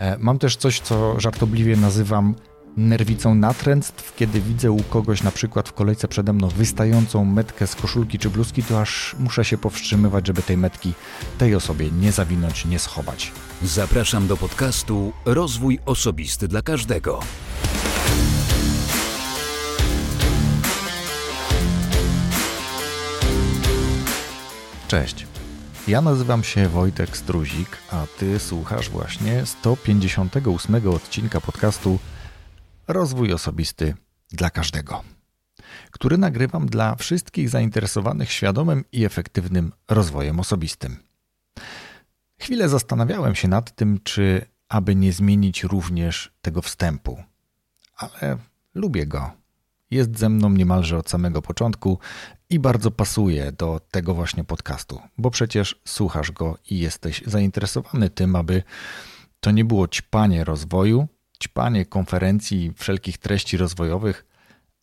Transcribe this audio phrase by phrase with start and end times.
[0.00, 2.34] E, mam też coś, co żartobliwie nazywam
[2.76, 7.74] nerwicą natręctw, kiedy widzę u kogoś na przykład w kolejce przede mną wystającą metkę z
[7.74, 10.92] koszulki czy bluzki, to aż muszę się powstrzymywać, żeby tej metki
[11.38, 13.32] tej osobie nie zawinąć, nie schować.
[13.62, 17.20] Zapraszam do podcastu Rozwój Osobisty dla Każdego.
[24.88, 25.29] Cześć.
[25.90, 31.98] Ja nazywam się Wojtek Struzik, a ty słuchasz właśnie 158 odcinka podcastu
[32.88, 33.94] Rozwój Osobisty
[34.32, 35.02] dla Każdego,
[35.90, 40.96] który nagrywam dla wszystkich zainteresowanych świadomym i efektywnym rozwojem osobistym.
[42.40, 47.22] Chwilę zastanawiałem się nad tym, czy aby nie zmienić również tego wstępu,
[47.96, 48.38] ale
[48.74, 49.39] lubię go.
[49.90, 51.98] Jest ze mną niemalże od samego początku
[52.50, 58.36] i bardzo pasuje do tego właśnie podcastu, bo przecież słuchasz go i jesteś zainteresowany tym,
[58.36, 58.62] aby
[59.40, 61.08] to nie było ćpanie rozwoju,
[61.42, 64.26] ćpanie konferencji, wszelkich treści rozwojowych,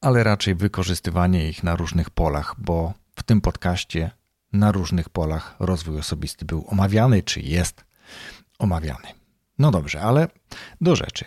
[0.02, 4.12] ale raczej wykorzystywanie ich na różnych polach, bo w tym podcaście
[4.54, 7.86] na różnych polach rozwój osobisty był omawiany, czy jest
[8.60, 9.08] omawiany.
[9.60, 10.28] No dobrze, ale
[10.82, 11.26] do rzeczy.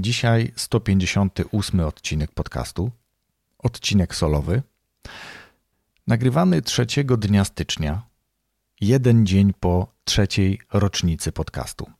[0.00, 2.90] Dzisiaj 158 odcinek podcastu,
[3.58, 4.62] odcinek solowy,
[6.06, 6.86] nagrywany 3
[7.18, 8.02] dnia stycznia,
[8.80, 11.90] jeden dzień po trzeciej rocznicy podcastu.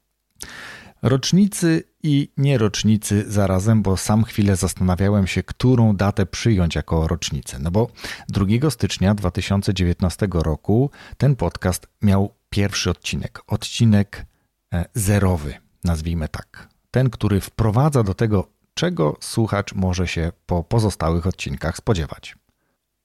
[1.03, 7.59] Rocznicy i nierocznicy zarazem, bo sam chwilę zastanawiałem się, którą datę przyjąć jako rocznicę.
[7.59, 7.91] No bo
[8.29, 14.27] 2 stycznia 2019 roku ten podcast miał pierwszy odcinek, odcinek
[14.73, 16.69] e, zerowy, nazwijmy tak.
[16.91, 22.37] Ten, który wprowadza do tego, czego słuchacz może się po pozostałych odcinkach spodziewać.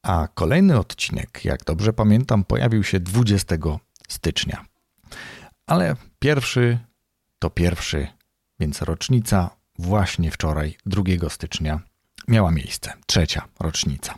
[0.04, 3.56] A kolejny odcinek, jak dobrze pamiętam, pojawił się 20
[4.08, 4.66] stycznia.
[5.66, 6.80] Ale pierwszy
[7.40, 8.08] to pierwszy,
[8.60, 11.80] więc rocznica właśnie wczoraj, 2 stycznia,
[12.28, 12.94] miała miejsce.
[13.06, 14.16] Trzecia rocznica.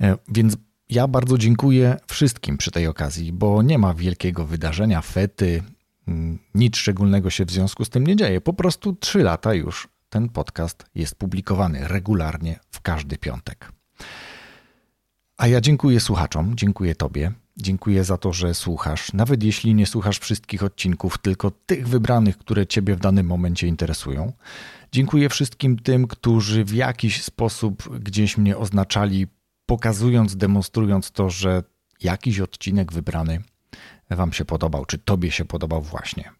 [0.00, 0.56] E, więc
[0.88, 5.62] ja bardzo dziękuję wszystkim przy tej okazji, bo nie ma wielkiego wydarzenia, fety,
[6.08, 8.40] mm, nic szczególnego się w związku z tym nie dzieje.
[8.40, 13.72] Po prostu trzy lata już ten podcast jest publikowany regularnie w każdy piątek.
[15.36, 20.18] A ja dziękuję słuchaczom, dziękuję Tobie, dziękuję za to, że słuchasz, nawet jeśli nie słuchasz
[20.18, 24.32] wszystkich odcinków, tylko tych wybranych, które Ciebie w danym momencie interesują.
[24.92, 29.26] Dziękuję wszystkim tym, którzy w jakiś sposób gdzieś mnie oznaczali,
[29.66, 31.62] pokazując, demonstrując to, że
[32.00, 33.42] jakiś odcinek wybrany
[34.10, 36.30] Wam się podobał, czy Tobie się podobał właśnie.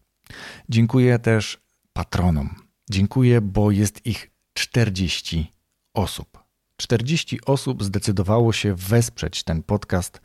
[0.69, 1.61] Dziękuję też
[1.93, 2.68] patronom.
[2.89, 5.53] Dziękuję, bo jest ich 40
[5.93, 6.43] osób.
[6.77, 10.21] 40 osób zdecydowało się wesprzeć ten podcast.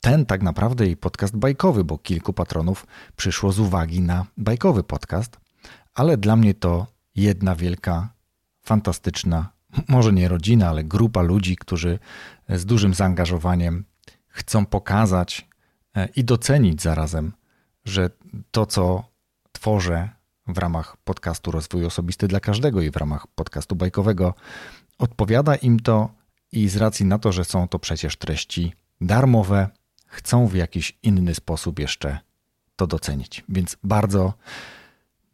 [0.00, 5.40] Ten tak naprawdę i podcast bajkowy, bo kilku patronów przyszło z uwagi na bajkowy podcast,
[5.94, 8.14] ale dla mnie to jedna wielka,
[8.60, 9.52] fantastyczna,
[9.88, 11.98] może nie rodzina, ale grupa ludzi, którzy
[12.48, 13.84] z dużym zaangażowaniem
[14.28, 15.48] chcą pokazać
[15.94, 17.32] e, i docenić zarazem,
[17.84, 18.10] że
[18.50, 19.04] to, co
[19.52, 20.17] tworzę
[20.48, 24.34] w ramach podcastu Rozwój Osobisty dla Każdego i w ramach podcastu bajkowego,
[24.98, 26.10] Odpowiada im to
[26.52, 29.68] i z racji na to, że są to przecież treści darmowe,
[30.06, 32.18] chcą w jakiś inny sposób jeszcze
[32.76, 33.44] to docenić.
[33.48, 34.32] Więc bardzo,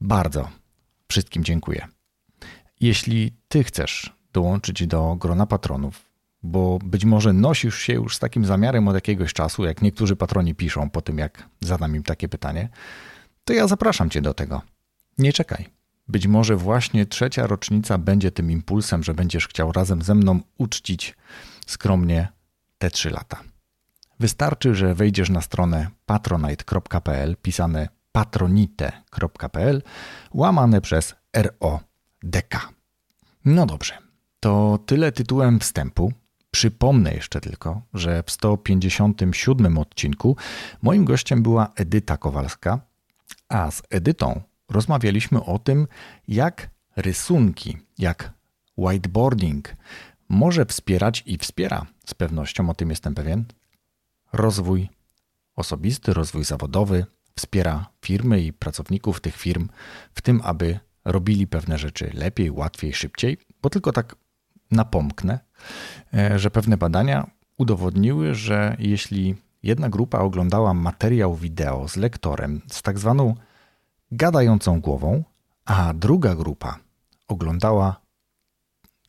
[0.00, 0.48] bardzo
[1.08, 1.88] wszystkim dziękuję.
[2.80, 6.02] Jeśli Ty chcesz dołączyć do grona patronów,
[6.42, 10.54] bo być może nosisz się już z takim zamiarem od jakiegoś czasu, jak niektórzy patroni
[10.54, 12.68] piszą po tym, jak zadam im takie pytanie,
[13.44, 14.62] to ja zapraszam Cię do tego.
[15.18, 15.68] Nie czekaj.
[16.08, 21.16] Być może właśnie trzecia rocznica będzie tym impulsem, że będziesz chciał razem ze mną uczcić
[21.66, 22.28] skromnie
[22.78, 23.40] te trzy lata.
[24.20, 29.82] Wystarczy, że wejdziesz na stronę patronite.pl, pisane patronite.pl,
[30.34, 32.72] łamane przez RODK.
[33.44, 33.98] No dobrze,
[34.40, 36.12] to tyle tytułem wstępu.
[36.50, 40.36] Przypomnę jeszcze tylko, że w 157 odcinku
[40.82, 42.80] moim gościem była Edyta Kowalska,
[43.48, 45.86] a z Edytą rozmawialiśmy o tym,
[46.28, 48.32] jak rysunki, jak
[48.76, 49.76] whiteboarding
[50.28, 53.44] może wspierać i wspiera, z pewnością o tym jestem pewien,
[54.32, 54.88] rozwój
[55.56, 57.06] osobisty, rozwój zawodowy,
[57.36, 59.68] wspiera firmy i pracowników tych firm
[60.14, 64.16] w tym, aby robili pewne rzeczy lepiej, łatwiej, szybciej, bo tylko tak
[64.70, 65.38] napomknę,
[66.14, 72.82] e, że pewne badania udowodniły, że jeśli jedna grupa oglądała materiał wideo z lektorem z
[72.82, 73.34] tak zwaną
[74.12, 75.24] gadającą głową,
[75.64, 76.78] a druga grupa
[77.28, 78.00] oglądała,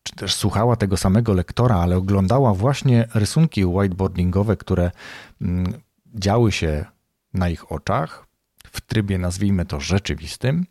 [0.03, 4.91] czy też słuchała tego samego lektora, ale oglądała właśnie rysunki whiteboardingowe, które
[5.41, 5.73] mm,
[6.15, 6.85] działy się
[7.33, 8.27] na ich oczach
[8.71, 10.65] w trybie, nazwijmy to, rzeczywistym,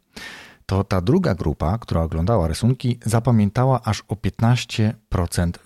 [0.66, 4.92] to ta druga grupa, która oglądała rysunki, zapamiętała aż o 15%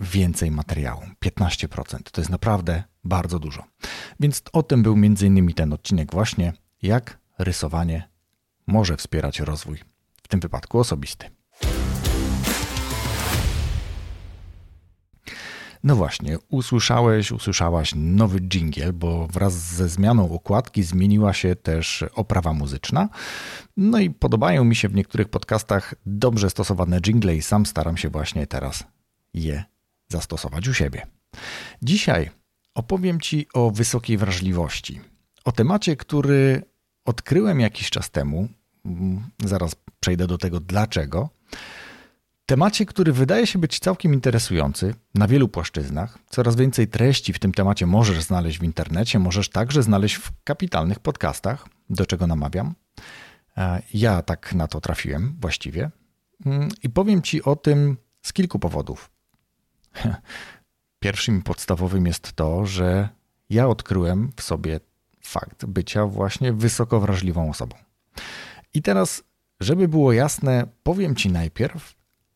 [0.00, 1.02] więcej materiału.
[1.24, 3.64] 15% to jest naprawdę bardzo dużo.
[4.20, 5.54] Więc o tym był m.in.
[5.54, 6.52] ten odcinek właśnie,
[6.82, 8.08] jak rysowanie
[8.68, 9.78] może wspierać rozwój,
[10.22, 11.30] w tym wypadku osobisty.
[15.84, 22.52] No właśnie, usłyszałeś, usłyszałaś nowy jingle, bo wraz ze zmianą okładki zmieniła się też oprawa
[22.52, 23.08] muzyczna.
[23.76, 28.08] No i podobają mi się w niektórych podcastach dobrze stosowane jingle i sam staram się
[28.08, 28.84] właśnie teraz
[29.34, 29.64] je
[30.08, 31.06] zastosować u siebie.
[31.82, 32.30] Dzisiaj
[32.74, 35.00] opowiem Ci o wysokiej wrażliwości.
[35.44, 36.62] O temacie, który
[37.04, 38.48] odkryłem jakiś czas temu.
[39.44, 41.30] Zaraz przejdę do tego dlaczego
[42.48, 46.18] Temacie, który wydaje się być całkiem interesujący na wielu płaszczyznach.
[46.30, 51.00] Coraz więcej treści w tym temacie możesz znaleźć w internecie, możesz także znaleźć w kapitalnych
[51.00, 52.74] podcastach, do czego namawiam.
[53.56, 55.90] E, ja tak na to trafiłem właściwie.
[56.46, 59.10] Mm, I powiem Ci o tym z kilku powodów.
[61.00, 63.08] Pierwszym i podstawowym jest to, że
[63.50, 64.80] ja odkryłem w sobie
[65.22, 67.76] fakt bycia właśnie wysoko wrażliwą osobą.
[68.78, 69.22] I teraz,
[69.60, 71.94] żeby było jasne, powiem Ci najpierw,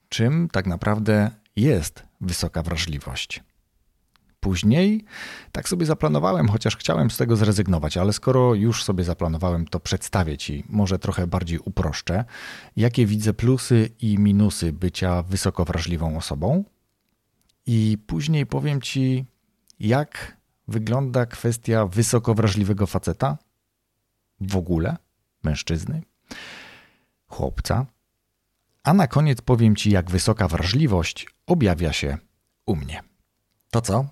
[0.09, 3.43] czym tak naprawdę jest wysoka wrażliwość.
[4.41, 5.05] Później
[5.53, 10.39] tak sobie zaplanowałem, chociaż chciałem z tego zrezygnować, ale skoro już sobie zaplanowałem, to przedstawię
[10.39, 12.25] Ci, może trochę bardziej uproszczę,
[12.77, 16.65] jakie widzę plusy i minusy bycia wysoko wrażliwą osobą.
[17.67, 19.25] I później powiem Ci,
[19.81, 20.37] jak
[20.69, 23.39] wygląda kwestia wysoko wrażliwego faceta
[24.41, 24.97] w ogóle,
[25.43, 26.03] mężczyzny,
[27.33, 27.87] chłopca,
[28.83, 32.19] a na koniec powiem Ci, jak wysoka wrażliwość objawia się
[32.67, 33.03] u mnie.
[33.71, 34.07] To co?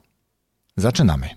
[0.76, 1.28] Zaczynamy.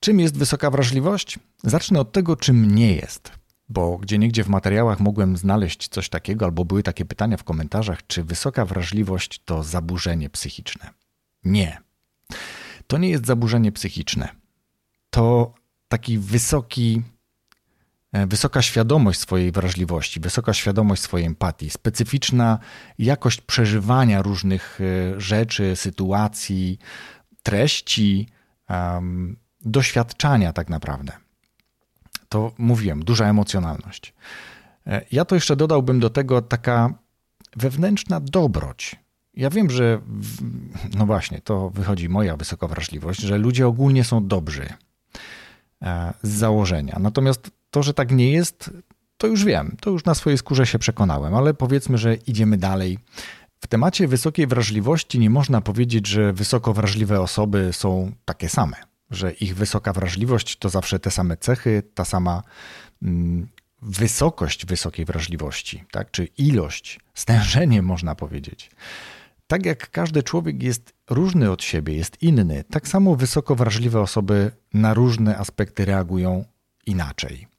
[0.00, 1.38] Czym jest wysoka wrażliwość?
[1.62, 3.32] Zacznę od tego, czym nie jest.
[3.68, 8.06] Bo gdzie niegdzie w materiałach mogłem znaleźć coś takiego, albo były takie pytania w komentarzach,
[8.06, 10.90] czy wysoka wrażliwość to zaburzenie psychiczne.
[11.44, 11.78] Nie.
[12.86, 14.28] To nie jest zaburzenie psychiczne.
[15.10, 15.54] To
[15.88, 17.02] taki wysoki
[18.14, 22.58] wysoka świadomość swojej wrażliwości, wysoka świadomość swojej empatii, specyficzna
[22.98, 26.78] jakość przeżywania różnych e, rzeczy, sytuacji,
[27.42, 28.28] treści,
[28.68, 31.12] um, doświadczania tak naprawdę.
[32.28, 34.14] To mówiłem, duża emocjonalność.
[34.86, 36.94] E, ja to jeszcze dodałbym do tego taka
[37.56, 38.96] wewnętrzna dobroć.
[39.34, 40.00] Ja wiem, że
[40.98, 44.68] no właśnie, to wychodzi moja wysoka wrażliwość, że ludzie ogólnie są dobrzy
[46.22, 46.96] z założenia.
[47.00, 48.70] Natomiast to, że tak nie jest,
[49.16, 52.98] to już wiem, to już na swojej skórze się przekonałem, ale powiedzmy, że idziemy dalej.
[53.60, 58.76] W temacie wysokiej wrażliwości nie można powiedzieć, że wysoko wrażliwe osoby są takie same,
[59.10, 62.42] że ich wysoka wrażliwość to zawsze te same cechy, ta sama
[63.02, 63.48] mm,
[63.82, 66.10] wysokość wysokiej wrażliwości, tak?
[66.10, 68.70] czy ilość, stężenie można powiedzieć.
[69.46, 74.50] Tak jak każdy człowiek jest różny od siebie, jest inny, tak samo wysoko wrażliwe osoby
[74.74, 76.44] na różne aspekty reagują
[76.86, 77.53] inaczej.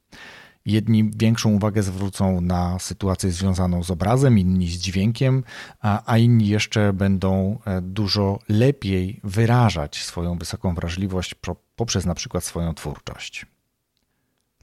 [0.66, 5.44] Jedni większą uwagę zwrócą na sytuację związaną z obrazem, inni z dźwiękiem,
[5.80, 11.36] a, a inni jeszcze będą e, dużo lepiej wyrażać swoją wysoką wrażliwość
[11.76, 13.46] poprzez na przykład swoją twórczość.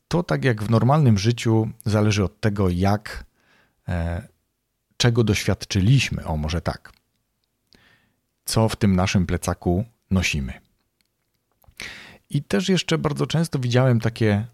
[0.08, 3.24] To tak jak w normalnym życiu zależy od tego, jak,
[3.88, 4.28] e,
[4.96, 6.92] czego doświadczyliśmy, o może tak,
[8.44, 10.52] co w tym naszym plecaku nosimy.
[12.30, 14.46] I też jeszcze bardzo często widziałem takie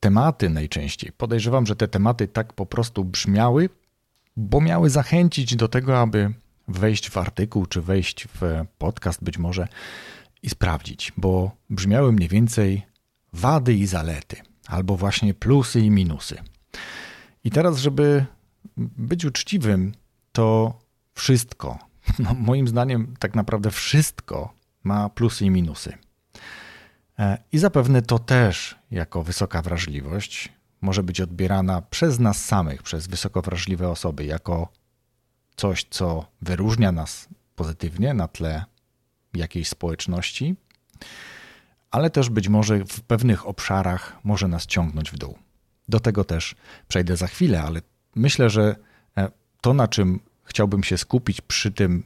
[0.00, 1.12] tematy najczęściej.
[1.12, 3.68] Podejrzewam, że te tematy tak po prostu brzmiały,
[4.36, 6.34] bo miały zachęcić do tego, aby
[6.68, 9.68] wejść w artykuł czy wejść w podcast być może
[10.42, 12.82] i sprawdzić, bo brzmiały mniej więcej
[13.32, 16.38] wady i zalety, albo właśnie plusy i minusy.
[17.44, 18.24] I teraz, żeby
[18.76, 19.92] być uczciwym,
[20.32, 20.78] to
[21.14, 21.78] wszystko,
[22.18, 24.54] no moim zdaniem tak naprawdę wszystko
[24.84, 25.92] ma plusy i minusy.
[27.20, 33.06] E, I zapewne to też, jako wysoka wrażliwość, może być odbierana przez nas samych, przez
[33.06, 34.68] wysoko wrażliwe osoby, jako
[35.56, 38.64] coś, co wyróżnia nas pozytywnie na tle
[39.34, 40.56] jakiejś społeczności,
[41.90, 45.38] ale też być może w pewnych obszarach może nas ciągnąć w dół.
[45.88, 46.54] Do tego też
[46.88, 47.82] przejdę za chwilę, ale
[48.14, 48.76] myślę, że
[49.16, 52.04] e, to, na czym chciałbym się skupić przy tym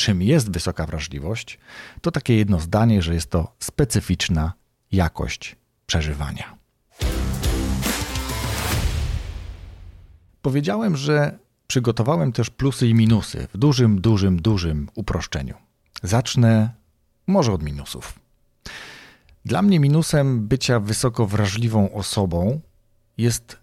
[0.00, 1.58] czym jest wysoka wrażliwość,
[2.00, 4.52] to takie jedno zdanie, że jest to specyficzna
[4.92, 6.56] jakość przeżywania.
[10.42, 15.54] Powiedziałem, że przygotowałem też plusy i minusy w dużym, dużym, dużym uproszczeniu.
[16.02, 16.70] Zacznę
[17.26, 18.18] może od minusów.
[19.44, 22.60] Dla mnie minusem bycia wysoko wrażliwą osobą
[23.18, 23.58] jest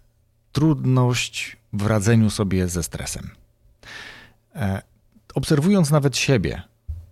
[0.52, 3.30] trudność w radzeniu sobie ze stresem.
[5.38, 6.62] Obserwując nawet siebie,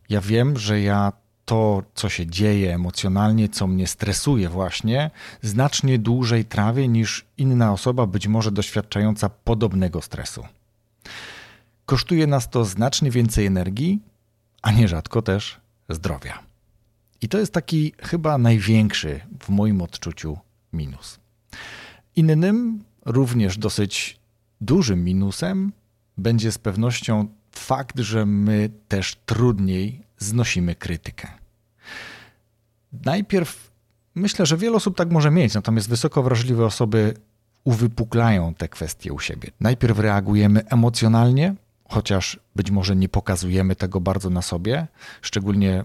[0.08, 1.12] ja wiem, że ja
[1.44, 5.10] to, co się dzieje emocjonalnie, co mnie stresuje, właśnie,
[5.42, 10.44] znacznie dłużej trawię niż inna osoba, być może doświadczająca podobnego stresu.
[11.84, 14.00] Kosztuje nas to znacznie więcej energii,
[14.62, 16.38] a nierzadko też zdrowia.
[17.22, 20.38] I to jest taki chyba największy w moim odczuciu
[20.72, 21.18] minus.
[22.16, 24.20] Innym, również dosyć
[24.60, 25.72] dużym minusem,
[26.18, 27.28] będzie z pewnością
[27.58, 31.28] fakt, że my też trudniej znosimy krytykę.
[33.04, 33.70] Najpierw
[34.14, 37.14] myślę, że wiele osób tak może mieć, natomiast wysoko wrażliwe osoby
[37.64, 39.50] uwypuklają te kwestie u siebie.
[39.60, 41.54] Najpierw reagujemy emocjonalnie,
[41.88, 44.86] chociaż być może nie pokazujemy tego bardzo na sobie,
[45.22, 45.84] szczególnie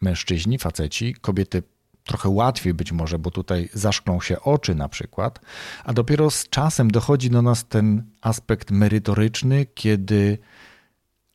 [0.00, 1.62] mężczyźni, faceci, kobiety
[2.04, 5.40] trochę łatwiej być może, bo tutaj zaszklą się oczy na przykład,
[5.84, 10.38] a dopiero z czasem dochodzi do nas ten aspekt merytoryczny, kiedy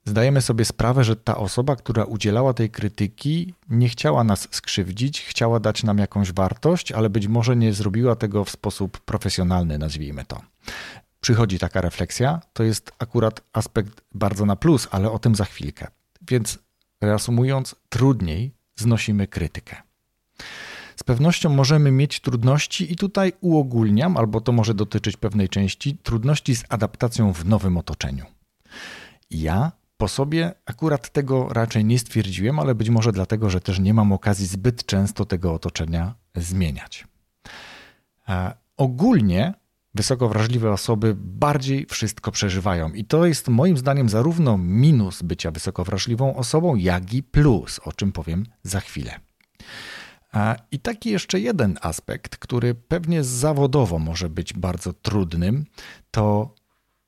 [0.05, 5.59] zdajemy sobie sprawę, że ta osoba, która udzielała tej krytyki, nie chciała nas skrzywdzić, chciała
[5.59, 10.41] dać nam jakąś wartość, ale być może nie zrobiła tego w sposób profesjonalny, nazwijmy to.
[11.21, 15.87] Przychodzi taka refleksja, to jest akurat aspekt bardzo na plus, ale o tym za chwilkę.
[16.29, 16.59] Więc
[17.01, 19.75] reasumując, trudniej znosimy krytykę.
[20.95, 26.55] Z pewnością możemy mieć trudności, i tutaj uogólniam, albo to może dotyczyć pewnej części, trudności
[26.55, 28.25] z adaptacją w nowym otoczeniu.
[29.31, 33.93] Ja po sobie akurat tego raczej nie stwierdziłem, ale być może dlatego, że też nie
[33.93, 37.07] mam okazji zbyt często tego otoczenia zmieniać.
[38.29, 39.53] E, ogólnie
[39.93, 42.93] wysoko wrażliwe osoby bardziej wszystko przeżywają.
[42.93, 47.93] I to jest moim zdaniem zarówno minus bycia wysoko wrażliwą osobą, jak i plus, o
[47.93, 49.19] czym powiem za chwilę.
[50.71, 55.65] I taki jeszcze jeden aspekt, który pewnie zawodowo może być bardzo trudnym,
[56.11, 56.55] to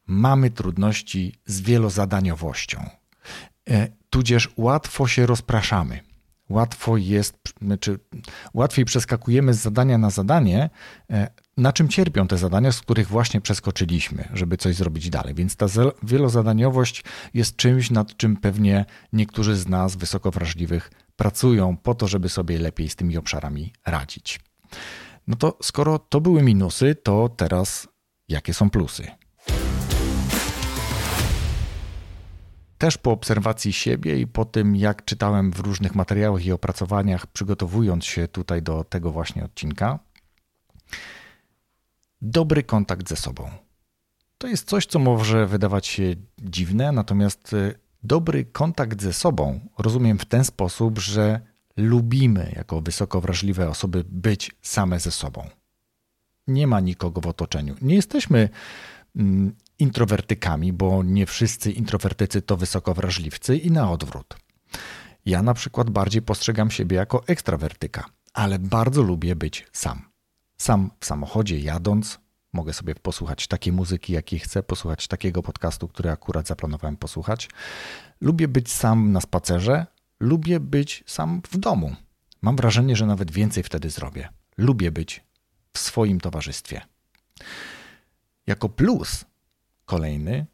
[0.08, 2.90] mamy trudności z wielozadaniowością.
[3.70, 6.00] E, tudzież łatwo się rozpraszamy.
[6.50, 8.00] Łatwo jest, znaczy
[8.54, 10.70] łatwiej przeskakujemy z zadania na zadanie,
[11.10, 15.34] e, na czym cierpią te zadania, z których właśnie przeskoczyliśmy, żeby coś zrobić dalej.
[15.34, 15.66] Więc ta
[16.04, 22.30] wielozadaniowość jest czymś, nad czym pewnie niektórzy z nas wysoko wrażliwych pracują po to, żeby
[22.30, 24.40] sobie lepiej z tymi obszarami radzić.
[25.28, 27.88] No to skoro to były minusy, to teraz
[28.30, 29.08] jakie są plusy?
[32.84, 38.06] Też po obserwacji siebie i po tym, jak czytałem w różnych materiałach i opracowaniach, przygotowując
[38.06, 40.00] się tutaj do tego właśnie odcinka,
[42.22, 43.50] dobry kontakt ze sobą.
[44.38, 50.20] To jest coś, co może wydawać się dziwne, natomiast y, dobry kontakt ze sobą rozumiem
[50.20, 51.42] w ten sposób, że
[51.78, 55.50] lubimy jako wysoko wrażliwe osoby być same ze sobą.
[56.48, 57.76] Nie ma nikogo w otoczeniu.
[57.82, 58.50] Nie jesteśmy
[59.16, 64.38] mm, introwertykami, bo nie wszyscy introwertycy to wysoko wrażliwcy i na odwrót.
[65.26, 70.02] Ja na przykład bardziej postrzegam siebie jako ekstrawertyka, ale bardzo lubię być sam.
[70.58, 72.20] Sam w samochodzie jadąc,
[72.54, 77.50] mogę sobie posłuchać takiej muzyki, jakiej chcę, posłuchać takiego podcastu, który akurat zaplanowałem posłuchać.
[78.22, 79.86] Lubię być sam na spacerze,
[80.20, 81.96] lubię być sam w domu.
[82.42, 84.30] Mam wrażenie, że nawet więcej wtedy zrobię.
[84.58, 85.24] Lubię być
[85.74, 86.82] w swoim towarzystwie.
[88.48, 89.26] Jako plus
[89.94, 90.46] kolejny,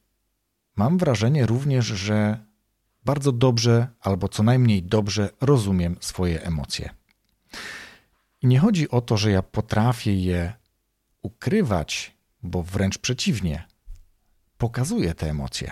[0.75, 2.45] mam wrażenie również, że
[3.05, 6.89] bardzo dobrze, albo co najmniej dobrze rozumiem swoje emocje.
[8.41, 10.53] I nie chodzi o to, że ja potrafię je
[11.21, 13.63] ukrywać, bo wręcz przeciwnie,
[14.57, 15.71] pokazuję te emocje.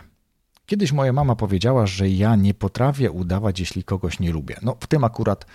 [0.66, 4.58] Kiedyś moja mama powiedziała, że ja nie potrafię udawać, jeśli kogoś nie lubię.
[4.62, 5.46] No, w tym akurat,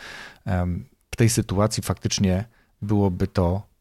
[1.11, 2.45] w tej sytuacji faktycznie
[2.83, 3.72] byłoby to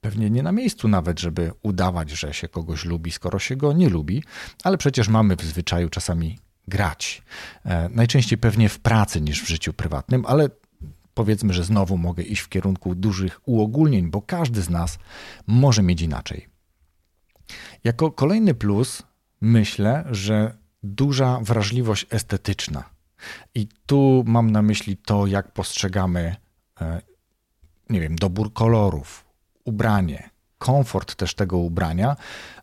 [0.00, 3.88] pewnie nie na miejscu nawet, żeby udawać, że się kogoś lubi, skoro się go nie
[3.88, 4.22] lubi,
[4.64, 6.38] ale przecież mamy w zwyczaju czasami
[6.68, 7.22] grać.
[7.64, 10.48] E, najczęściej pewnie w pracy niż w życiu prywatnym, ale
[11.14, 14.98] powiedzmy, że znowu mogę iść w kierunku dużych uogólnień, bo każdy z nas
[15.46, 16.48] może mieć inaczej.
[17.84, 19.02] Jako kolejny plus
[19.40, 22.84] myślę, że duża wrażliwość estetyczna.
[23.54, 26.36] I tu mam na myśli to, jak postrzegamy,
[26.80, 27.02] e,
[27.90, 29.27] nie wiem, dobór kolorów,
[29.68, 32.16] ubranie, komfort też tego ubrania,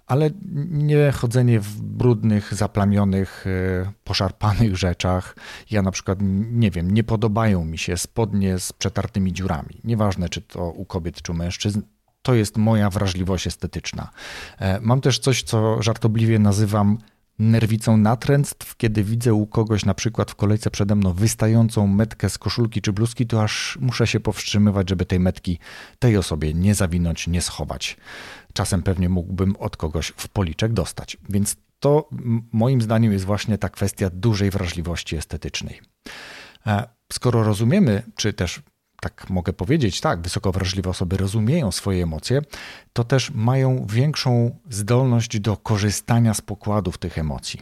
[0.08, 0.30] ale
[0.70, 5.36] nie chodzenie w brudnych, zaplamionych, e, poszarpanych rzeczach.
[5.72, 6.20] Ja na przykład,
[6.52, 9.82] nie wiem, nie podobają mi się spodnie z przetartymi dziurami.
[9.84, 11.82] Nieważne, czy to u kobiet, czy u mężczyzn.
[12.22, 14.10] To jest moja wrażliwość estetyczna.
[14.60, 16.98] E, mam też coś, co żartobliwie nazywam
[17.40, 22.38] nerwicą natręctw, kiedy widzę u kogoś na przykład w kolejce przede mną wystającą metkę z
[22.38, 25.60] koszulki czy bluzki, to aż muszę się powstrzymywać, żeby tej metki
[26.00, 27.98] tej osobie nie zawinąć, nie schować.
[28.54, 31.18] Czasem pewnie mógłbym od kogoś w policzek dostać.
[31.30, 32.10] Więc to
[32.52, 35.82] moim zdaniem jest właśnie ta kwestia dużej wrażliwości estetycznej.
[36.68, 38.62] E, skoro rozumiemy, czy też
[39.02, 42.42] tak mogę powiedzieć, tak, wysoko wrażliwe osoby rozumieją swoje emocje,
[42.94, 47.62] to też mają większą zdolność do korzystania z pokładów tych emocji.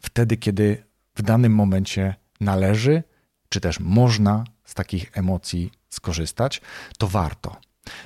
[0.00, 3.02] Wtedy, kiedy w danym momencie należy,
[3.48, 6.60] czy też można z takich emocji skorzystać,
[6.98, 7.56] to warto.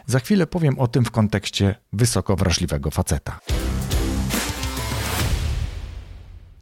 [0.07, 3.41] Za chwilę powiem o tym w kontekście wysoko wrażliwego faceta.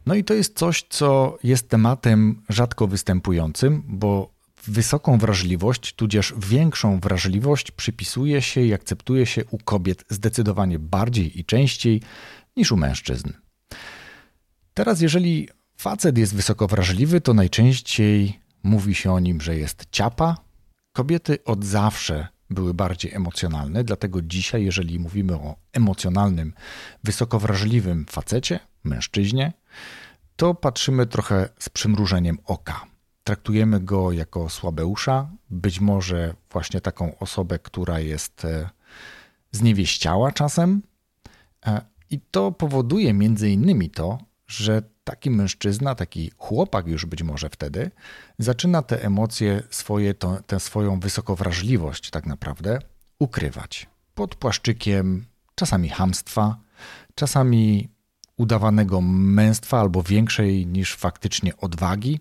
[0.05, 4.36] No i to jest coś, co jest tematem rzadko występującym, bo
[4.69, 11.45] wysoką wrażliwość, tudzież większą wrażliwość przypisuje się i akceptuje się u kobiet zdecydowanie bardziej i
[11.45, 12.01] częściej
[12.57, 13.29] niż u mężczyzn.
[14.73, 20.37] Teraz, jeżeli facet jest wysoko wrażliwy, to najczęściej mówi się o nim, że jest ciapa.
[20.93, 26.53] Kobiety od zawsze były bardziej emocjonalne, dlatego dzisiaj, jeżeli mówimy o emocjonalnym,
[27.03, 29.53] wysoko wrażliwym facecie, mężczyźnie,
[30.35, 32.86] to patrzymy trochę z przymrużeniem oka.
[33.27, 38.69] Traktujemy go jako słabeusza, być może właśnie taką osobę, która jest e,
[39.51, 40.81] zniewieściała czasem.
[41.65, 44.17] E, I to powoduje między innymi to,
[44.47, 47.91] że taki mężczyzna, taki chłopak już być może wtedy,
[48.39, 52.79] zaczyna te emocje swoje, to, tę swoją wysokowrażliwość tak naprawdę
[53.19, 53.87] ukrywać.
[54.15, 56.57] Pod płaszczykiem czasami hamstwa,
[57.15, 57.89] czasami
[58.37, 62.19] udawanego męstwa albo większej niż faktycznie odwagi,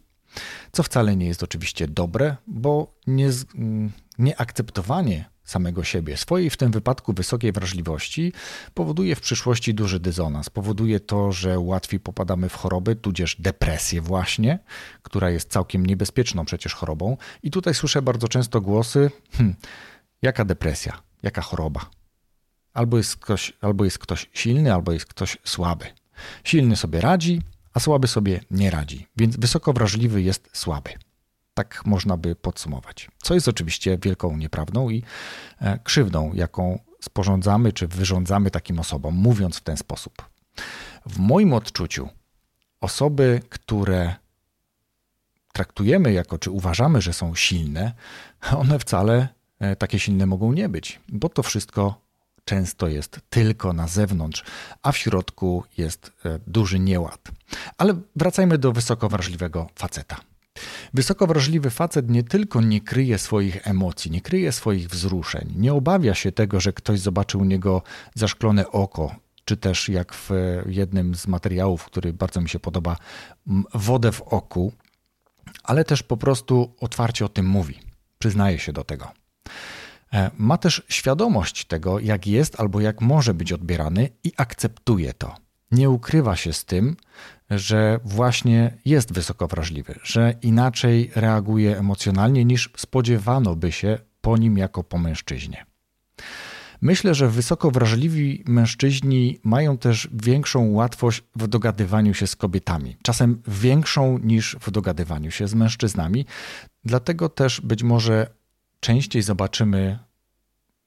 [0.73, 3.29] co wcale nie jest oczywiście dobre, bo nie,
[4.19, 8.33] nieakceptowanie samego siebie, swojej w tym wypadku wysokiej wrażliwości,
[8.75, 10.51] powoduje w przyszłości duży dysonans.
[10.51, 14.59] Powoduje to, że łatwiej popadamy w choroby, tudzież depresję właśnie,
[15.03, 17.17] która jest całkiem niebezpieczną przecież chorobą.
[17.43, 19.57] I tutaj słyszę bardzo często głosy, hmm,
[20.23, 21.91] jaka depresja, jaka choroba.
[22.73, 25.85] Albo jest, ktoś, albo jest ktoś silny, albo jest ktoś słaby.
[26.45, 27.43] Silny sobie radzi,
[27.77, 30.91] a słaby sobie nie radzi, więc wysoko wrażliwy jest słaby.
[31.55, 33.11] Tak można by podsumować.
[33.23, 35.03] Co jest oczywiście wielką nieprawdą i
[35.61, 40.29] e, krzywdą, jaką sporządzamy czy wyrządzamy takim osobom, mówiąc w ten sposób.
[41.07, 42.09] W moim odczuciu,
[42.81, 44.15] osoby, które
[45.53, 47.93] traktujemy jako, czy uważamy, że są silne,
[48.57, 52.06] one wcale e, takie silne mogą nie być, bo to wszystko
[52.47, 54.45] często jest tylko na zewnątrz,
[54.83, 57.21] a w środku jest e, duży nieład.
[57.79, 60.17] Ale wracajmy do wysoko wrażliwego faceta.
[60.95, 66.15] Wysoko wrażliwy facet nie tylko nie kryje swoich emocji, nie kryje swoich wzruszeń, nie obawia
[66.15, 67.83] się tego, że ktoś zobaczy u niego
[68.15, 70.31] zaszklone oko, czy też jak w
[70.67, 72.97] jednym z materiałów, który bardzo mi się podoba,
[73.75, 74.73] wodę w oku,
[75.63, 77.79] ale też po prostu otwarcie o tym mówi,
[78.19, 79.13] przyznaje się do tego.
[80.17, 85.35] E, ma też świadomość tego, jak jest albo jak może być odbierany i akceptuje to.
[85.71, 86.97] Nie ukrywa się z tym,
[87.51, 94.59] że właśnie jest wysoko wrażliwy, że inaczej reaguje emocjonalnie niż spodziewano by się po nim
[94.59, 95.67] jako po mężczyźnie.
[96.81, 103.43] Myślę, że wysoko wrażliwi mężczyźni mają też większą łatwość w dogadywaniu się z kobietami, czasem
[103.49, 106.27] większą niż w dogadywaniu się z mężczyznami.
[106.85, 108.27] Dlatego też być może
[108.81, 109.99] częściej zobaczymy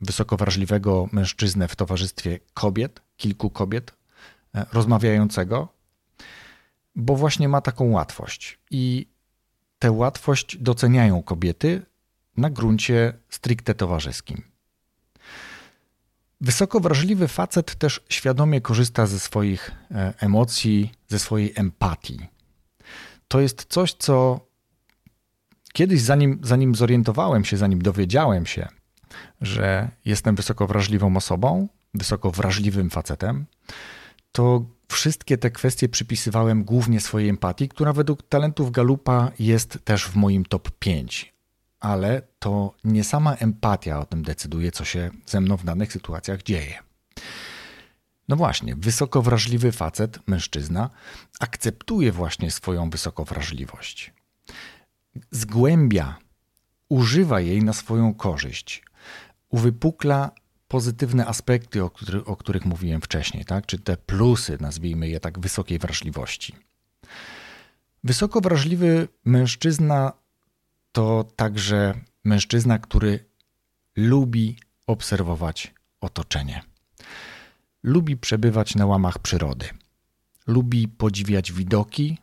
[0.01, 3.93] wysoko wrażliwego mężczyznę w towarzystwie kobiet, kilku kobiet,
[4.55, 5.67] e, rozmawiającego,
[6.95, 8.59] bo właśnie ma taką łatwość.
[8.71, 9.07] I
[9.79, 11.85] tę łatwość doceniają kobiety
[12.38, 14.43] na gruncie stricte towarzyskim.
[16.41, 22.19] Wysoko wrażliwy facet też świadomie korzysta ze swoich e, emocji, ze swojej empatii.
[23.27, 24.39] To jest coś, co
[25.73, 28.67] kiedyś, zanim, zanim zorientowałem się, zanim dowiedziałem się,
[29.41, 33.45] że jestem wysoko wrażliwą osobą, wysoko wrażliwym facetem,
[34.32, 40.15] to wszystkie te kwestie przypisywałem głównie swojej empatii, która według talentów Galupa jest też w
[40.15, 41.34] moim top 5.
[41.80, 46.43] Ale to nie sama empatia o tym decyduje, co się ze mną w danych sytuacjach
[46.43, 46.80] dzieje.
[48.28, 50.89] No właśnie, wysoko wrażliwy facet, mężczyzna,
[51.39, 54.13] akceptuje właśnie swoją wysokowrażliwość.
[55.32, 56.17] Zgłębia,
[56.89, 58.84] używa jej na swoją korzyść,
[59.49, 60.31] uwypukla
[60.67, 63.65] pozytywne aspekty, o, który, o których mówiłem wcześniej, tak?
[63.65, 66.55] czy te plusy, nazwijmy je tak, wysokiej wrażliwości.
[68.03, 70.13] Wysoko wrażliwy mężczyzna
[70.91, 73.25] to także mężczyzna, który
[73.95, 74.57] lubi
[74.88, 76.62] obserwować otoczenie.
[77.83, 79.65] Lubi przebywać na łamach przyrody.
[80.47, 82.17] lubi podziwiać widoki,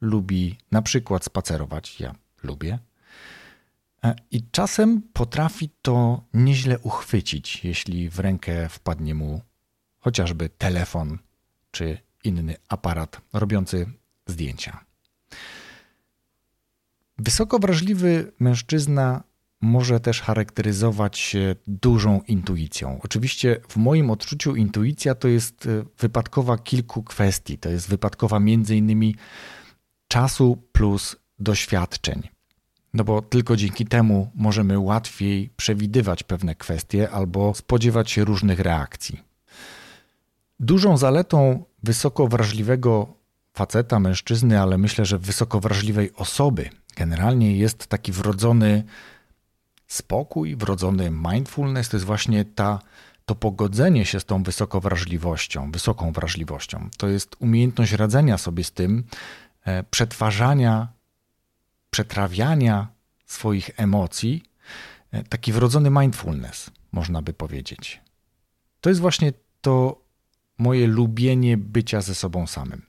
[0.00, 2.00] lubi na przykład spacerować.
[2.00, 2.78] Ja lubię.
[4.04, 9.40] E, I czasem potrafi to nieźle uchwycić, jeśli w rękę wpadnie mu
[9.98, 11.18] chociażby telefon
[11.70, 13.86] czy inny aparat robiący
[14.26, 14.84] zdjęcia.
[17.18, 19.22] Wysoko wrażliwy mężczyzna
[19.60, 23.00] może też charakteryzować się dużą intuicją.
[23.02, 27.58] Oczywiście w moim odczuciu intuicja to jest e, wypadkowa kilku kwestii.
[27.58, 29.16] To jest wypadkowa między innymi
[30.08, 32.28] czasu plus doświadczeń.
[32.94, 39.20] No bo tylko dzięki temu możemy łatwiej przewidywać pewne kwestie albo spodziewać się różnych reakcji.
[40.60, 43.14] Dużą zaletą wysoko wrażliwego
[43.54, 48.84] faceta, mężczyzny, ale myślę, że wysoko wrażliwej osoby generalnie jest taki wrodzony
[49.86, 51.88] spokój, wrodzony mindfulness.
[51.88, 52.78] To jest właśnie ta,
[53.24, 56.88] to pogodzenie się z tą wysoką wrażliwością, wysoką wrażliwością.
[56.98, 59.04] To jest umiejętność radzenia sobie z tym,
[59.64, 60.88] e, przetwarzania,
[61.92, 62.88] przetrawiania
[63.26, 64.42] swoich emocji,
[65.10, 68.00] e, taki wrodzony mindfulness, można by powiedzieć.
[68.80, 70.02] To jest właśnie to
[70.58, 72.82] moje lubienie bycia ze sobą samym.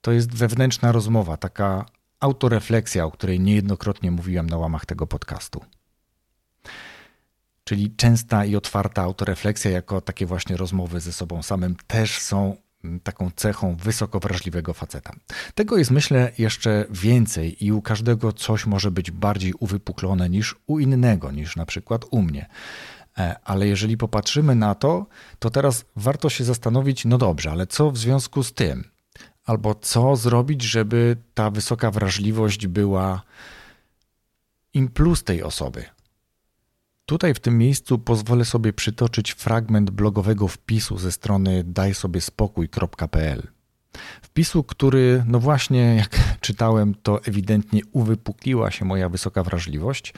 [0.00, 1.86] To jest wewnętrzna rozmowa, taka
[2.20, 5.64] autorefleksja, o której niejednokrotnie mówiłem na łamach tego podcastu.
[7.64, 12.56] Czyli częsta i otwarta autorefleksja, jako takie właśnie rozmowy ze sobą samym, też są
[13.02, 15.12] taką cechą wysoko wrażliwego faceta.
[15.54, 20.78] Tego jest, myślę, jeszcze więcej i u każdego coś może być bardziej uwypuklone niż u
[20.78, 22.46] innego, niż na przykład u mnie.
[23.18, 25.06] E, ale jeżeli popatrzymy na to,
[25.38, 28.84] to teraz warto się zastanowić, no dobrze, ale co w związku z tym?
[29.44, 33.22] Albo co zrobić, żeby ta wysoka wrażliwość była
[34.74, 35.84] im plus tej osoby?
[37.10, 43.48] Tutaj w tym miejscu pozwolę sobie przytoczyć fragment blogowego wpisu ze strony dajsobiespokój.pl.
[44.22, 50.14] Wpisu, który, no właśnie, jak czytałem, to ewidentnie uwypukliła się moja wysoka wrażliwość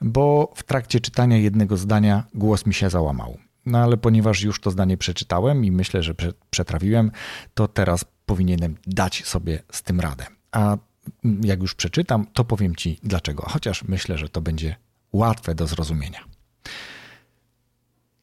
[0.00, 3.38] bo w trakcie czytania jednego zdania głos mi się załamał.
[3.66, 6.14] No ale ponieważ już to zdanie przeczytałem i myślę, że
[6.50, 7.10] przetrawiłem,
[7.54, 10.26] to teraz powinienem dać sobie z tym radę.
[10.52, 10.76] A
[11.42, 14.76] jak już przeczytam, to powiem Ci dlaczego, chociaż myślę, że to będzie
[15.12, 16.24] łatwe do zrozumienia.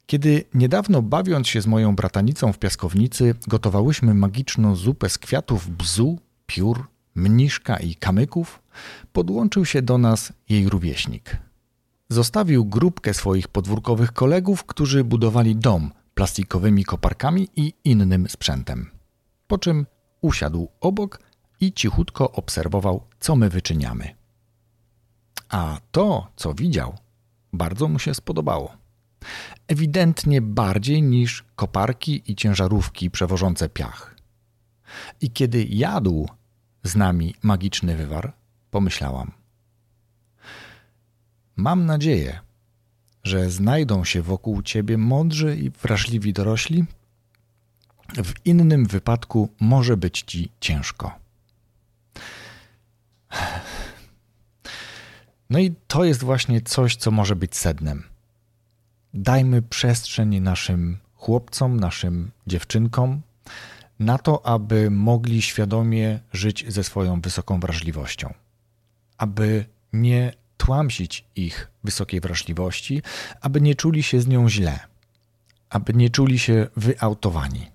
[0.05, 6.19] Kiedy niedawno bawiąc się z moją bratanicą w piaskownicy, gotowałyśmy magiczną zupę z kwiatów bzu,
[6.45, 8.61] piór, mniszka i kamyków,
[9.13, 11.37] podłączył się do nas jej rówieśnik,
[12.09, 18.89] Zostawił grupkę swoich podwórkowych kolegów, którzy budowali dom plastikowymi koparkami i innym sprzętem.
[19.47, 19.85] Po czym
[20.21, 21.19] usiadł obok
[21.61, 24.15] i cichutko obserwował, co my wyczyniamy.
[25.49, 26.97] A to, co widział,
[27.53, 28.77] bardzo mu się spodobało.
[29.67, 34.15] Ewidentnie bardziej niż koparki i ciężarówki przewożące piach.
[35.21, 36.29] I kiedy jadł
[36.83, 38.33] z nami magiczny wywar,
[38.71, 39.31] pomyślałam–
[41.55, 42.39] Mam nadzieję,
[43.23, 46.85] że znajdą się wokół ciebie mądrzy i wrażliwi dorośli.
[48.23, 51.19] W innym wypadku może być ci ciężko.
[55.55, 58.03] No i to jest właśnie coś, co może być sednem.
[59.13, 63.21] Dajmy przestrzeń naszym chłopcom, naszym dziewczynkom
[63.99, 68.33] na to, aby mogli świadomie żyć ze swoją wysoką wrażliwością,
[69.17, 73.01] aby nie tłamsić ich wysokiej wrażliwości,
[73.41, 74.79] aby nie czuli się z nią źle,
[75.69, 77.71] aby nie czuli się wyautowani.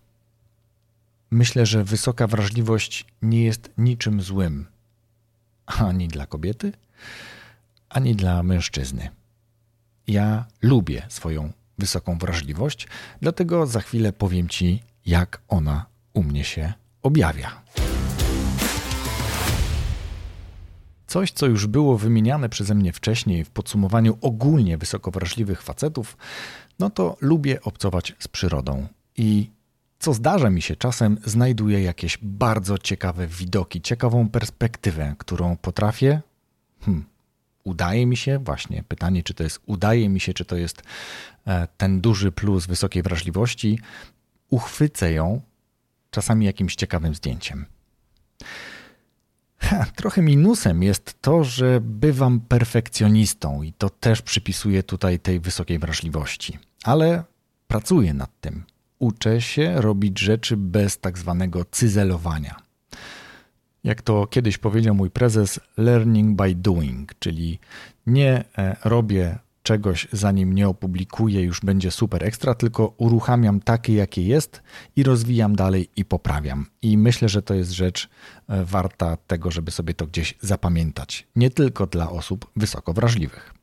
[1.30, 4.66] Myślę, że wysoka wrażliwość nie jest niczym złym
[5.66, 6.72] ani dla kobiety,
[7.90, 9.08] ani dla mężczyzny.
[10.06, 12.88] Ja lubię swoją wysoką wrażliwość,
[13.20, 16.72] dlatego za chwilę powiem Ci, jak ona u mnie się
[17.02, 17.62] objawia.
[21.06, 26.16] Coś, co już było wymieniane przeze mnie wcześniej w podsumowaniu ogólnie wysoko wrażliwych facetów,
[26.78, 28.86] no to lubię obcować z przyrodą.
[29.16, 29.50] I
[29.98, 36.20] co zdarza mi się czasem, znajduję jakieś bardzo ciekawe widoki, ciekawą perspektywę, którą potrafię.
[36.80, 37.04] Hmm,
[37.64, 40.82] udaje mi się, właśnie pytanie, czy to jest udaje mi się, czy to jest
[41.46, 43.78] e, ten duży plus wysokiej wrażliwości,
[44.50, 45.40] uchwycę ją
[46.10, 47.66] czasami jakimś ciekawym zdjęciem.
[49.96, 56.58] Trochę minusem jest to, że bywam perfekcjonistą i to też przypisuję tutaj tej wysokiej wrażliwości.
[56.84, 57.24] Ale
[57.68, 58.64] pracuję nad tym.
[58.98, 62.69] Uczę się robić rzeczy bez tak zwanego cyzelowania.
[63.84, 67.58] Jak to kiedyś powiedział mój prezes, learning by doing, czyli
[68.06, 74.22] nie e, robię czegoś, zanim nie opublikuję, już będzie super ekstra, tylko uruchamiam takie, jakie
[74.22, 74.62] jest
[74.96, 76.66] i rozwijam dalej i poprawiam.
[76.82, 78.08] I myślę, że to jest rzecz
[78.48, 81.26] e, warta tego, żeby sobie to gdzieś zapamiętać.
[81.36, 83.54] Nie tylko dla osób wysoko wrażliwych.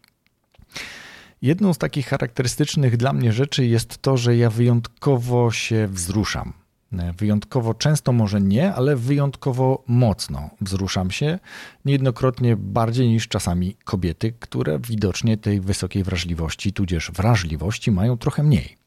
[1.42, 6.54] Jedną z takich charakterystycznych dla mnie rzeczy jest to, że ja wyjątkowo się wzruszam.
[6.92, 11.40] Wyjątkowo często, może nie, ale wyjątkowo mocno wzruszam się,
[11.86, 18.78] niejednokrotnie bardziej niż czasami kobiety, które widocznie tej wysokiej wrażliwości, tudzież wrażliwości mają trochę mniej.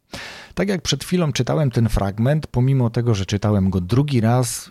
[0.55, 4.71] Tak jak przed chwilą czytałem ten fragment, pomimo tego, że czytałem go drugi raz,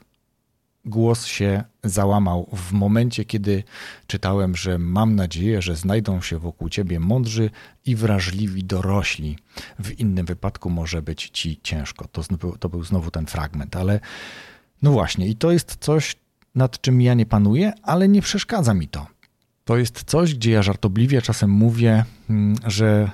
[0.89, 3.63] głos się załamał w momencie, kiedy
[4.07, 7.49] czytałem, że mam nadzieję, że znajdą się wokół ciebie mądrzy
[7.85, 9.37] i wrażliwi dorośli.
[9.79, 12.07] W innym wypadku może być ci ciężko.
[12.07, 12.21] To,
[12.59, 13.99] to był znowu ten fragment, ale
[14.81, 16.15] no właśnie, i to jest coś,
[16.55, 19.07] nad czym ja nie panuję, ale nie przeszkadza mi to.
[19.69, 23.11] To jest coś, gdzie ja żartobliwie czasem mówię, mm, że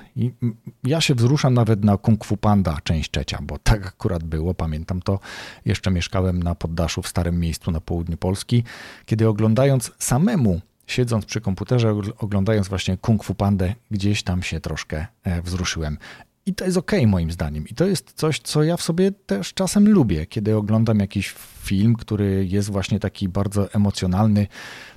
[0.84, 5.02] ja się wzruszam nawet na Kung Fu Panda część trzecia, bo tak akurat było, pamiętam
[5.02, 5.18] to.
[5.64, 8.64] Jeszcze mieszkałem na poddaszu w starym miejscu na południu Polski,
[9.06, 15.06] kiedy oglądając samemu, siedząc przy komputerze, oglądając właśnie Kung Fu Pandę, gdzieś tam się troszkę
[15.24, 15.98] e, wzruszyłem.
[16.46, 17.68] I to jest ok, moim zdaniem.
[17.68, 21.94] I to jest coś, co ja w sobie też czasem lubię, kiedy oglądam jakiś film,
[21.94, 24.46] który jest właśnie taki bardzo emocjonalny,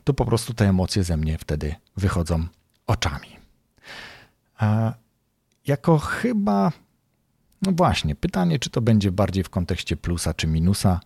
[0.04, 2.48] to po prostu te emocje ze mnie wtedy wychodzą
[2.88, 3.28] oczami.
[4.58, 4.94] A
[5.68, 6.72] jako chyba,
[7.62, 11.00] no właśnie, pytanie, czy to będzie bardziej w kontekście plusa czy minusa.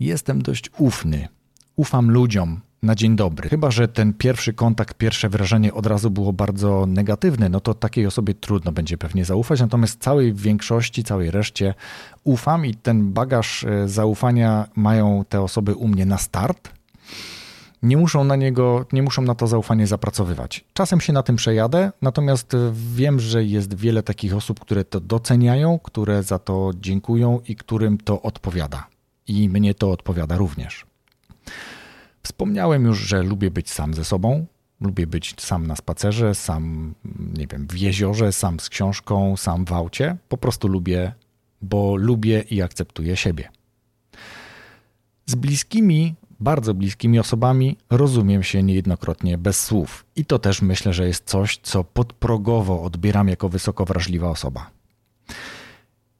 [0.00, 1.28] Jestem dość ufny.
[1.76, 3.48] Ufam ludziom, na dzień dobry.
[3.48, 8.06] Chyba, że ten pierwszy kontakt, pierwsze wrażenie od razu było bardzo negatywne, no to takiej
[8.06, 9.60] osobie trudno będzie pewnie zaufać.
[9.60, 11.74] Natomiast całej większości, całej reszcie
[12.24, 16.70] ufam i ten bagaż e, zaufania mają te osoby u mnie na start.
[17.82, 20.64] Nie muszą na niego, nie muszą na to zaufanie zapracowywać.
[20.72, 25.78] Czasem się na tym przejadę, natomiast wiem, że jest wiele takich osób, które to doceniają,
[25.78, 28.86] które za to dziękują i którym to odpowiada.
[29.28, 30.87] I mnie to odpowiada również.
[32.38, 34.46] Wspomniałem już, że lubię być sam ze sobą.
[34.80, 36.94] Lubię być sam na spacerze, sam,
[37.38, 40.16] nie wiem, w jeziorze, sam z książką, sam w aucie.
[40.28, 41.12] Po prostu lubię,
[41.62, 43.48] bo lubię i akceptuję siebie.
[45.26, 50.04] Z bliskimi, bardzo bliskimi osobami rozumiem się niejednokrotnie bez słów.
[50.16, 54.70] I to też myślę, że jest coś, co podprogowo odbieram jako wysoko wrażliwa osoba.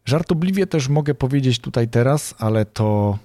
[0.05, 3.19] Żartobliwie też mogę powiedzieć tutaj teraz, ale to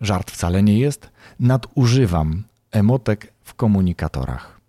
[0.00, 4.60] żart wcale nie jest, nadużywam emotek w komunikatorach.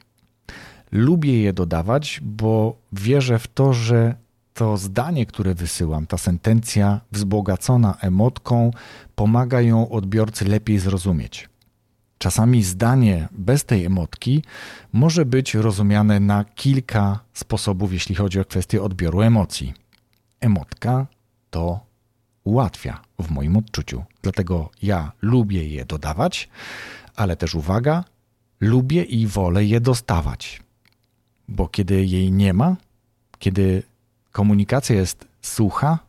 [0.92, 4.16] Lubię je dodawać, bo wierzę w to, że
[4.54, 8.72] to zdanie, które wysyłam, ta sentencja wzbogacona emotką,
[9.16, 11.50] pomaga ją odbiorcy lepiej zrozumieć.
[12.18, 14.44] Czasami zdanie bez tej emotki
[14.94, 19.74] może być rozumiane na kilka sposobów, jeśli chodzi o kwestię odbioru emocji.
[20.40, 21.08] Emotka
[21.50, 21.89] to
[22.50, 24.04] ułatwia w moim odczuciu.
[24.22, 26.50] Dlatego ja lubię je dodawać,
[27.16, 28.04] ale też uwaga,
[28.60, 30.62] lubię i wolę je dostawać.
[31.48, 32.76] Bo kiedy jej nie ma,
[33.40, 33.84] kiedy
[34.32, 36.00] komunikacja jest sucha,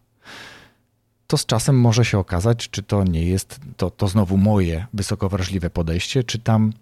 [1.27, 5.29] to z czasem może się okazać, czy to nie jest to, to znowu moje wysoko
[5.29, 6.73] wrażliwe podejście, czy tam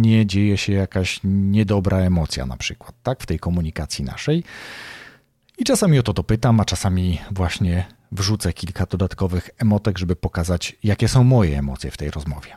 [0.00, 4.44] nie dzieje się jakaś niedobra emocja, na przykład, tak, w tej komunikacji naszej.
[5.58, 11.08] I czasami o to dopytam, a czasami właśnie wrzucę kilka dodatkowych emotek, żeby pokazać, jakie
[11.08, 12.56] są moje emocje w tej rozmowie.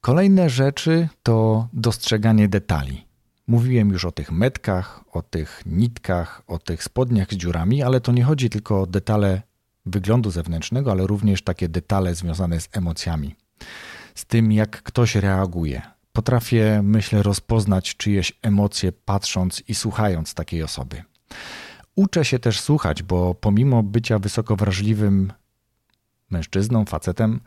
[0.00, 3.06] Kolejne rzeczy to dostrzeganie detali.
[3.46, 8.12] Mówiłem już o tych metkach, o tych nitkach, o tych spodniach z dziurami, ale to
[8.12, 9.42] nie chodzi tylko o detale
[9.86, 13.36] wyglądu zewnętrznego, ale również takie detale związane z emocjami.
[14.14, 15.82] Z tym, jak ktoś reaguje.
[16.12, 21.02] Potrafię, myślę, rozpoznać czyjeś emocje patrząc i słuchając takiej osoby.
[21.96, 25.32] Uczę się też słuchać, bo pomimo bycia wysoko wrażliwym
[26.30, 27.40] mężczyzną, facetem,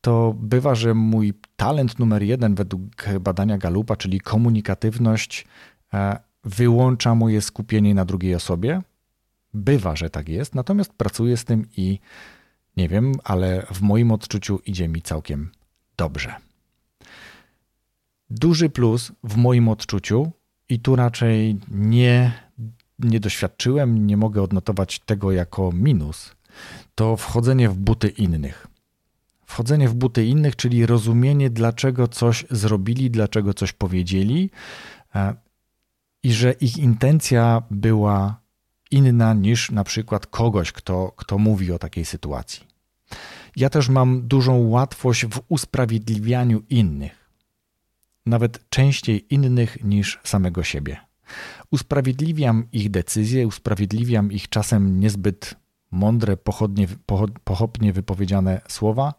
[0.00, 2.82] to bywa, że mój talent numer jeden według
[3.20, 5.46] badania Galupa, czyli komunikatywność,
[5.94, 8.82] e, wyłącza moje skupienie na drugiej osobie.
[9.54, 11.98] Bywa, że tak jest, natomiast pracuję z tym i
[12.76, 15.50] nie wiem, ale w moim odczuciu idzie mi całkiem
[15.96, 16.34] dobrze.
[18.30, 20.32] Duży plus w moim odczuciu,
[20.72, 22.32] i tu raczej nie
[23.02, 26.34] nie doświadczyłem, nie mogę odnotować tego jako minus,
[26.94, 28.66] to wchodzenie w buty innych.
[29.46, 34.50] Wchodzenie w buty innych, czyli rozumienie, dlaczego coś zrobili, dlaczego coś powiedzieli
[35.14, 35.34] e,
[36.22, 38.40] i że ich intencja była
[38.90, 42.66] inna niż na przykład kogoś, kto, kto mówi o takiej sytuacji.
[43.56, 47.30] Ja też mam dużą łatwość w usprawiedliwianiu innych,
[48.26, 51.11] nawet częściej innych niż samego siebie.
[51.70, 55.54] Usprawiedliwiam ich decyzje, usprawiedliwiam ich czasem niezbyt
[55.90, 56.86] mądre, pochodnie,
[57.44, 59.14] pochopnie wypowiedziane słowa,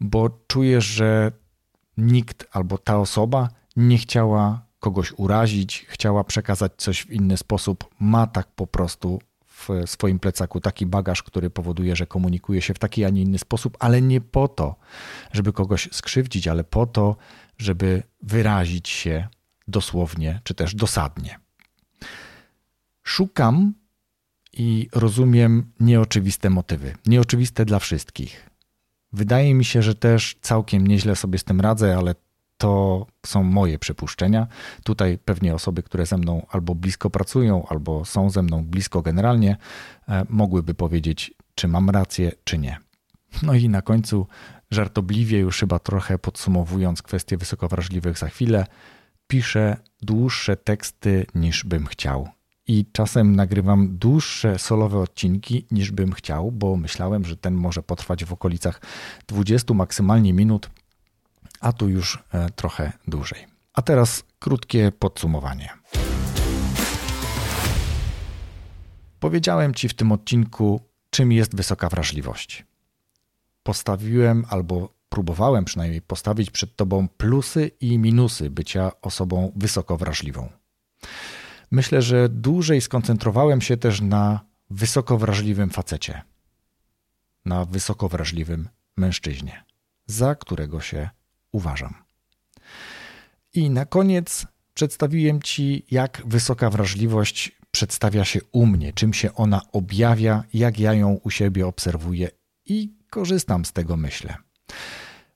[0.00, 1.32] bo czuję, że
[1.96, 8.26] nikt albo ta osoba nie chciała kogoś urazić, chciała przekazać coś w inny sposób, ma
[8.26, 13.04] tak po prostu w swoim plecaku taki bagaż, który powoduje, że komunikuje się w taki,
[13.04, 14.76] a nie inny sposób, ale nie po to,
[15.32, 17.16] żeby kogoś skrzywdzić, ale po to,
[17.58, 19.28] żeby wyrazić się
[19.68, 21.38] dosłownie czy też dosadnie.
[23.02, 23.74] Szukam
[24.52, 28.50] i rozumiem nieoczywiste motywy, nieoczywiste dla wszystkich.
[29.12, 32.14] Wydaje mi się, że też całkiem nieźle sobie z tym radzę, ale
[32.58, 34.46] to są moje przypuszczenia.
[34.84, 39.56] Tutaj pewnie osoby, które ze mną albo blisko pracują, albo są ze mną blisko generalnie,
[40.08, 42.78] e, mogłyby powiedzieć, czy mam rację, czy nie.
[43.42, 44.26] No i na końcu,
[44.70, 48.66] żartobliwie, już chyba trochę podsumowując kwestie wysokowrażliwych za chwilę,
[49.28, 52.28] piszę dłuższe teksty niż bym chciał.
[52.66, 58.24] I czasem nagrywam dłuższe solowe odcinki niż bym chciał, bo myślałem, że ten może potrwać
[58.24, 58.80] w okolicach
[59.26, 60.70] 20 maksymalnie minut,
[61.60, 63.46] a tu już e, trochę dłużej.
[63.72, 65.68] A teraz krótkie podsumowanie.
[69.20, 72.66] Powiedziałem Ci w tym odcinku, czym jest wysoka wrażliwość.
[73.62, 80.48] Postawiłem albo próbowałem przynajmniej postawić przed Tobą plusy i minusy bycia osobą wysoko wrażliwą.
[81.70, 84.40] Myślę, że dłużej skoncentrowałem się też na
[84.70, 86.22] wysoko wrażliwym facecie,
[87.44, 89.64] na wysoko wrażliwym mężczyźnie,
[90.06, 91.10] za którego się
[91.52, 91.94] uważam.
[93.54, 99.60] I na koniec przedstawiłem Ci, jak wysoka wrażliwość przedstawia się u mnie, czym się ona
[99.72, 102.28] objawia, jak ja ją u siebie obserwuję
[102.66, 104.47] i korzystam z tego, myślę.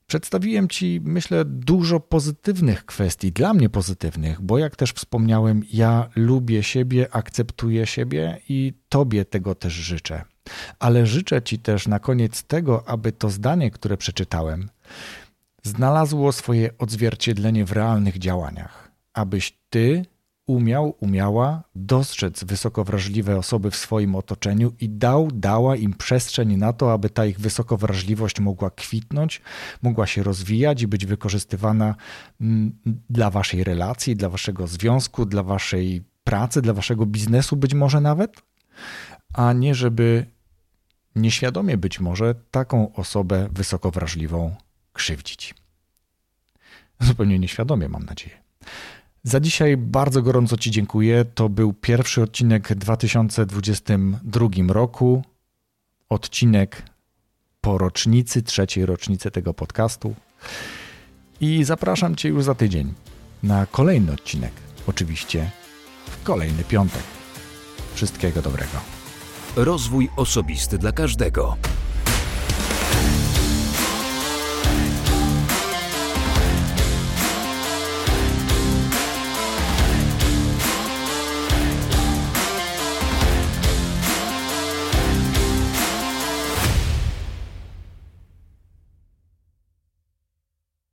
[0.07, 6.63] Przedstawiłem Ci, myślę, dużo pozytywnych kwestii, dla mnie pozytywnych, bo jak też wspomniałem, ja lubię
[6.63, 10.25] siebie, akceptuję siebie i Tobie tego też życzę.
[10.79, 14.69] Ale życzę Ci też na koniec tego, aby to zdanie, które przeczytałem,
[15.63, 20.05] znalazło swoje odzwierciedlenie w realnych działaniach, abyś Ty
[20.45, 26.73] umiał, umiała dostrzec wysoko wrażliwe osoby w swoim otoczeniu i dał, dała im przestrzeń na
[26.73, 29.41] to, aby ta ich wysoko wrażliwość mogła kwitnąć,
[29.81, 31.95] mogła się rozwijać i być wykorzystywana
[32.41, 32.79] mm,
[33.09, 38.41] dla waszej relacji, dla waszego związku, dla waszej pracy, dla waszego biznesu być może nawet,
[39.33, 40.25] a nie żeby
[41.15, 44.55] nieświadomie być może taką osobę wysoko wrażliwą
[44.93, 45.55] krzywdzić.
[46.99, 48.43] Zupełnie nieświadomie, mam nadzieję.
[49.25, 51.25] Za dzisiaj bardzo gorąco Ci dziękuję.
[51.25, 55.23] To był pierwszy odcinek w 2022 roku.
[56.09, 56.83] Odcinek
[57.61, 60.15] po rocznicy, trzeciej rocznicy tego podcastu.
[61.41, 62.93] I zapraszam Cię już za tydzień
[63.43, 64.51] na kolejny odcinek.
[64.87, 65.51] Oczywiście
[66.05, 67.03] w kolejny piątek.
[67.93, 68.77] Wszystkiego dobrego.
[69.55, 71.57] Rozwój osobisty dla każdego.